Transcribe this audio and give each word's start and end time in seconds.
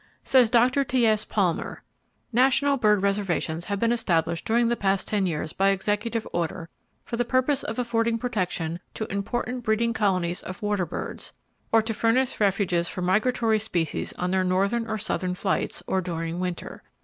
—Says 0.23 0.49
Dr. 0.49 0.83
T.S. 0.83 1.25
Palmer 1.25 1.83
[M]: 1.83 1.83
"National 2.33 2.75
bird 2.75 3.03
reservations 3.03 3.65
have 3.65 3.79
been 3.79 3.91
established 3.91 4.45
during 4.45 4.67
the 4.67 4.77
last 4.83 5.07
ten 5.07 5.27
years 5.27 5.53
by 5.53 5.69
Executive 5.69 6.27
order 6.33 6.69
for 7.05 7.17
the 7.17 7.23
purpose 7.23 7.61
of 7.61 7.77
affording 7.77 8.17
protection 8.17 8.79
to 8.95 9.05
important 9.11 9.61
breeding 9.63 9.93
colonies 9.93 10.41
of 10.41 10.59
water 10.63 10.87
birds, 10.87 11.33
or 11.71 11.83
to 11.83 11.93
furnish 11.93 12.39
refuges 12.39 12.87
for 12.89 13.03
migratory 13.03 13.59
species 13.59 14.11
on 14.13 14.31
their 14.31 14.43
northern 14.43 14.87
or 14.89 14.97
southern 14.97 15.35
flights, 15.35 15.83
or 15.85 16.01
during 16.01 16.39
winter. 16.39 16.81